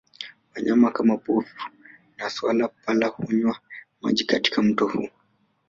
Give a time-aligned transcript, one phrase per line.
[0.55, 1.55] Wanyama kama pofu
[2.17, 3.59] na swala pala hunywa
[4.01, 5.09] maji katika mto huu